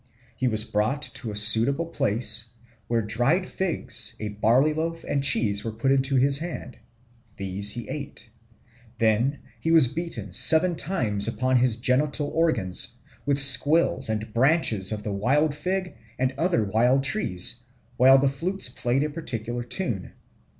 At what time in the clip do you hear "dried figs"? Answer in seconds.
3.03-4.15